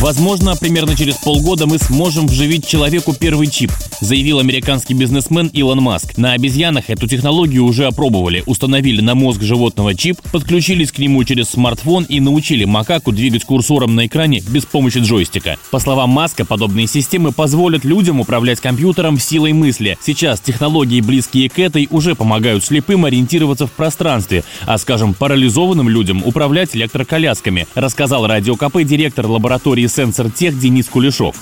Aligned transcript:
Возможно, 0.00 0.54
примерно 0.54 0.96
через 0.96 1.16
полгода 1.16 1.66
мы 1.66 1.78
сможем 1.78 2.28
вживить 2.28 2.64
человеку 2.64 3.16
первый 3.18 3.48
чип, 3.48 3.72
заявил 4.00 4.38
американский 4.38 4.94
бизнесмен 4.94 5.48
Илон 5.48 5.82
Маск. 5.82 6.16
На 6.16 6.34
обезьянах 6.34 6.88
эту 6.88 7.08
технологию 7.08 7.64
уже 7.64 7.86
опробовали, 7.86 8.44
установили 8.46 9.00
на 9.00 9.16
мозг 9.16 9.42
животного 9.42 9.96
чип, 9.96 10.20
подключились 10.30 10.92
к 10.92 10.98
нему 10.98 11.24
через 11.24 11.48
смартфон 11.48 12.04
и 12.04 12.20
научили 12.20 12.64
макаку 12.64 13.10
двигать 13.10 13.42
курсором 13.42 13.96
на 13.96 14.06
экране 14.06 14.40
без 14.48 14.66
помощи 14.66 14.98
джойстика. 14.98 15.56
По 15.72 15.80
словам 15.80 16.10
Маска, 16.10 16.44
подобные 16.44 16.86
системы 16.86 17.32
позволят 17.32 17.84
людям 17.84 18.20
управлять 18.20 18.60
компьютером 18.60 19.18
силой 19.18 19.52
мысли. 19.52 19.98
Сейчас 20.00 20.38
технологии, 20.38 21.00
близкие 21.00 21.50
к 21.50 21.58
этой, 21.58 21.88
уже 21.90 22.14
помогают 22.14 22.64
слепым 22.64 23.04
ориентироваться 23.04 23.66
в 23.66 23.72
пространстве, 23.72 24.44
а, 24.64 24.78
скажем, 24.78 25.12
парализованным 25.12 25.88
людям 25.88 26.22
управлять 26.24 26.76
электроколясками, 26.76 27.66
рассказал 27.74 28.28
Радио 28.28 28.54
КП 28.54 28.84
директор 28.84 29.26
лаборатории 29.26 29.87
сенсор 29.88 30.30
тех 30.30 30.58
Денис 30.58 30.86
Кулешов. 30.86 31.36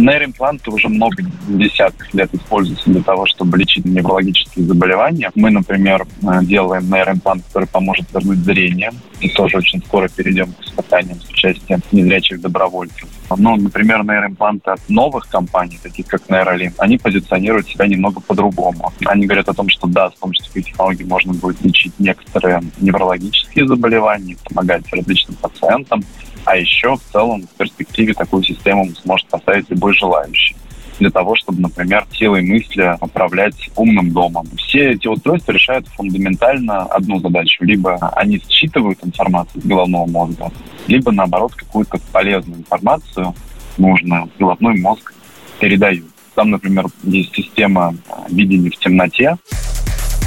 Нейроимпланты 0.00 0.70
уже 0.70 0.88
много 0.88 1.22
десятков 1.48 2.12
лет 2.14 2.32
используются 2.34 2.90
для 2.90 3.02
того, 3.02 3.26
чтобы 3.26 3.58
лечить 3.58 3.84
неврологические 3.84 4.66
заболевания. 4.66 5.30
Мы, 5.34 5.50
например, 5.50 6.06
э, 6.22 6.44
делаем 6.44 6.88
нейроимплант, 6.90 7.44
который 7.46 7.68
поможет 7.68 8.06
вернуть 8.12 8.38
зрение. 8.38 8.92
И 9.20 9.28
тоже 9.28 9.58
очень 9.58 9.80
скоро 9.82 10.08
перейдем 10.08 10.52
к 10.52 10.62
испытаниям 10.62 11.20
с 11.20 11.28
участием 11.28 11.80
незрячих 11.90 12.40
добровольцев. 12.40 13.08
Но, 13.36 13.56
например, 13.56 14.04
нейроимпланты 14.04 14.70
от 14.70 14.80
новых 14.88 15.28
компаний, 15.28 15.78
таких 15.82 16.06
как 16.06 16.22
Neuralink, 16.28 16.74
они 16.78 16.98
позиционируют 16.98 17.68
себя 17.68 17.86
немного 17.86 18.20
по-другому. 18.20 18.92
Они 19.04 19.26
говорят 19.26 19.48
о 19.48 19.54
том, 19.54 19.68
что 19.68 19.86
да, 19.86 20.10
с 20.10 20.14
помощью 20.14 20.44
такой 20.46 20.62
технологии 20.62 21.04
можно 21.04 21.32
будет 21.34 21.60
лечить 21.62 21.92
некоторые 21.98 22.62
неврологические 22.80 23.66
заболевания, 23.66 24.36
помогать 24.48 24.84
различным 24.92 25.36
пациентам, 25.36 26.02
а 26.48 26.56
еще 26.56 26.96
в 26.96 27.02
целом 27.12 27.42
в 27.42 27.58
перспективе 27.58 28.14
такую 28.14 28.42
систему 28.42 28.88
сможет 29.02 29.28
поставить 29.28 29.68
любой 29.68 29.92
желающий 29.94 30.56
для 30.98 31.10
того, 31.10 31.36
чтобы, 31.36 31.60
например, 31.60 32.06
силой 32.10 32.40
мысли 32.40 32.96
управлять 33.02 33.70
умным 33.76 34.12
домом. 34.12 34.46
Все 34.56 34.92
эти 34.92 35.06
устройства 35.06 35.52
решают 35.52 35.86
фундаментально 35.88 36.84
одну 36.84 37.20
задачу. 37.20 37.64
Либо 37.64 37.96
они 38.16 38.42
считывают 38.48 38.98
информацию 39.04 39.60
из 39.60 39.66
головного 39.66 40.06
мозга, 40.06 40.50
либо, 40.86 41.12
наоборот, 41.12 41.54
какую-то 41.54 42.00
полезную 42.12 42.60
информацию 42.60 43.34
нужную 43.76 44.30
головной 44.38 44.80
мозг 44.80 45.12
передают. 45.60 46.08
Там, 46.34 46.50
например, 46.50 46.86
есть 47.02 47.34
система 47.34 47.94
видения 48.30 48.70
в 48.70 48.76
темноте, 48.78 49.36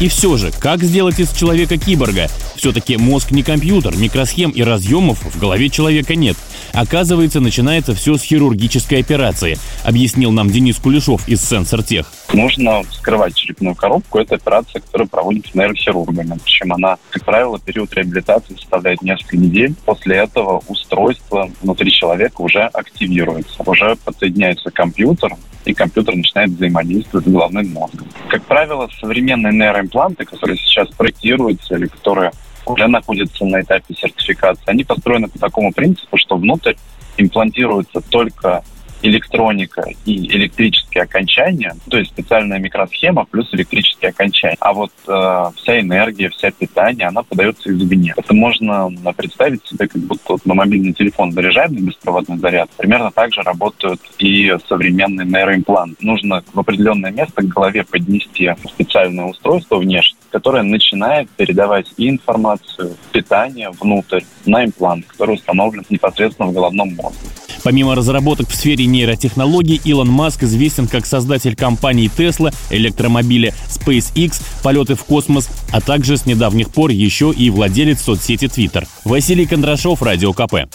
и 0.00 0.08
все 0.08 0.36
же, 0.36 0.50
как 0.50 0.82
сделать 0.82 1.20
из 1.20 1.30
человека 1.32 1.76
киборга? 1.76 2.28
Все-таки 2.56 2.96
мозг 2.96 3.30
не 3.30 3.42
компьютер, 3.42 3.96
микросхем 3.96 4.50
и 4.50 4.62
разъемов 4.62 5.22
в 5.22 5.38
голове 5.38 5.68
человека 5.68 6.14
нет. 6.14 6.36
Оказывается, 6.72 7.40
начинается 7.40 7.94
все 7.94 8.16
с 8.16 8.22
хирургической 8.22 9.00
операции, 9.00 9.58
объяснил 9.84 10.30
нам 10.32 10.50
Денис 10.50 10.76
Кулешов 10.76 11.28
из 11.28 11.46
Сенсор 11.46 11.82
Тех. 11.82 12.10
Нужно 12.32 12.82
вскрывать 12.84 13.34
черепную 13.34 13.74
коробку. 13.74 14.18
Это 14.18 14.36
операция, 14.36 14.80
которая 14.80 15.08
проводится 15.08 15.50
нейрохирургами. 15.54 16.38
Причем 16.44 16.72
она, 16.72 16.96
как 17.10 17.24
правило, 17.24 17.58
период 17.58 17.92
реабилитации 17.94 18.54
составляет 18.54 19.02
несколько 19.02 19.36
недель. 19.36 19.74
После 19.84 20.16
этого 20.16 20.62
устройство 20.68 21.50
внутри 21.60 21.90
человека 21.90 22.40
уже 22.40 22.62
активируется. 22.62 23.62
Уже 23.66 23.96
подсоединяется 23.96 24.70
компьютер, 24.70 25.36
и 25.64 25.74
компьютер 25.74 26.16
начинает 26.16 26.50
взаимодействовать 26.50 27.26
с 27.26 27.30
головным 27.30 27.68
мозгом. 27.72 28.08
Как 28.30 28.44
правило, 28.44 28.88
современные 29.00 29.52
нейроимпланты, 29.52 30.24
которые 30.24 30.56
сейчас 30.56 30.88
проектируются 30.90 31.74
или 31.74 31.86
которые 31.86 32.30
уже 32.64 32.86
находятся 32.86 33.44
на 33.44 33.60
этапе 33.60 33.92
сертификации, 33.92 34.62
они 34.66 34.84
построены 34.84 35.26
по 35.26 35.36
такому 35.40 35.72
принципу, 35.72 36.16
что 36.16 36.36
внутрь 36.36 36.74
имплантируется 37.16 38.00
только 38.00 38.62
электроника 39.02 39.84
и 40.04 40.26
электрические 40.28 41.04
окончания, 41.04 41.74
то 41.88 41.98
есть 41.98 42.10
специальная 42.10 42.58
микросхема 42.58 43.24
плюс 43.24 43.52
электрические 43.52 44.10
окончания. 44.10 44.56
А 44.60 44.72
вот 44.72 44.92
э, 45.06 45.50
вся 45.56 45.80
энергия, 45.80 46.28
вся 46.30 46.50
питание, 46.50 47.08
она 47.08 47.22
подается 47.22 47.70
извне. 47.70 48.14
Это 48.16 48.34
можно 48.34 48.90
представить 49.16 49.66
себе, 49.66 49.88
как 49.88 50.02
будто 50.02 50.32
вот 50.32 50.46
на 50.46 50.54
мобильный 50.54 50.92
телефон 50.92 51.32
заряжаем 51.32 51.74
на 51.74 51.80
беспроводной 51.80 52.38
заряд. 52.38 52.70
Примерно 52.76 53.10
так 53.10 53.32
же 53.32 53.42
работают 53.42 54.00
и 54.18 54.54
современные 54.68 55.26
нейроимпланты. 55.26 55.96
Нужно 56.00 56.42
в 56.52 56.60
определенное 56.60 57.10
место 57.10 57.42
к 57.42 57.48
голове 57.48 57.84
поднести 57.84 58.50
специальное 58.68 59.26
устройство 59.26 59.76
внешне, 59.76 60.18
которое 60.30 60.62
начинает 60.62 61.28
передавать 61.30 61.92
и 61.96 62.08
информацию, 62.08 62.96
питание 63.12 63.70
внутрь 63.70 64.22
на 64.46 64.64
имплант, 64.64 65.06
который 65.06 65.34
установлен 65.34 65.84
непосредственно 65.88 66.48
в 66.48 66.54
головном 66.54 66.94
мозге. 66.94 67.28
Помимо 67.62 67.94
разработок 67.94 68.48
в 68.48 68.54
сфере 68.54 68.86
нейротехнологий, 68.86 69.80
Илон 69.84 70.08
Маск 70.08 70.42
известен 70.44 70.86
как 70.86 71.06
создатель 71.06 71.56
компаний 71.56 72.10
Tesla, 72.14 72.54
электромобиля 72.70 73.54
SpaceX, 73.68 74.42
полеты 74.62 74.94
в 74.94 75.04
космос, 75.04 75.48
а 75.72 75.80
также 75.80 76.16
с 76.16 76.26
недавних 76.26 76.70
пор 76.70 76.90
еще 76.90 77.32
и 77.36 77.50
владелец 77.50 78.02
соцсети 78.02 78.46
Twitter. 78.46 78.86
Василий 79.04 79.46
Кондрашов, 79.46 80.02
Радио 80.02 80.32
КП. 80.32 80.66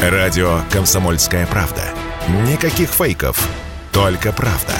Радио 0.00 0.60
«Комсомольская 0.70 1.46
правда». 1.46 1.82
Никаких 2.46 2.90
фейков, 2.90 3.48
только 3.90 4.32
правда. 4.32 4.74